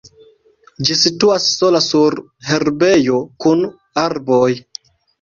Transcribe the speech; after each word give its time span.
Ĝi 0.87 0.97
situas 1.01 1.45
sola 1.59 1.83
sur 1.89 2.19
herbejo 2.51 3.23
kun 3.47 3.67
arboj. 4.09 4.47